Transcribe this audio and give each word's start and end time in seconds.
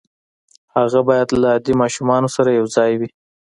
هغه 0.75 0.99
بايد 1.07 1.29
له 1.41 1.47
عادي 1.53 1.73
ماشومانو 1.81 2.27
سره 2.35 2.49
يو 2.59 2.65
ځای 2.75 2.91
وي. 2.99 3.09